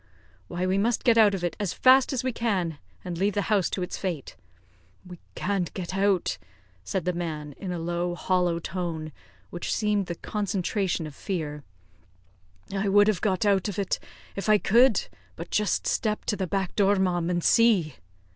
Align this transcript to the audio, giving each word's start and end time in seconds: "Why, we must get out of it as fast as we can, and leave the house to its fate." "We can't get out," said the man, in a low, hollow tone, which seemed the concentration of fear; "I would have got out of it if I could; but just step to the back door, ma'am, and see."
"Why, 0.47 0.65
we 0.65 0.79
must 0.79 1.03
get 1.03 1.15
out 1.19 1.35
of 1.35 1.43
it 1.43 1.55
as 1.59 1.73
fast 1.73 2.11
as 2.11 2.23
we 2.23 2.31
can, 2.33 2.79
and 3.05 3.19
leave 3.19 3.35
the 3.35 3.43
house 3.53 3.69
to 3.69 3.83
its 3.83 3.99
fate." 3.99 4.35
"We 5.05 5.19
can't 5.35 5.71
get 5.75 5.95
out," 5.95 6.39
said 6.83 7.05
the 7.05 7.13
man, 7.13 7.51
in 7.57 7.71
a 7.71 7.77
low, 7.77 8.15
hollow 8.15 8.57
tone, 8.57 9.11
which 9.51 9.71
seemed 9.71 10.07
the 10.07 10.15
concentration 10.15 11.05
of 11.05 11.13
fear; 11.13 11.63
"I 12.73 12.89
would 12.89 13.07
have 13.09 13.21
got 13.21 13.45
out 13.45 13.67
of 13.69 13.77
it 13.77 13.99
if 14.35 14.49
I 14.49 14.57
could; 14.57 15.05
but 15.35 15.51
just 15.51 15.85
step 15.85 16.25
to 16.25 16.35
the 16.35 16.47
back 16.47 16.75
door, 16.75 16.95
ma'am, 16.95 17.29
and 17.29 17.43
see." 17.43 17.97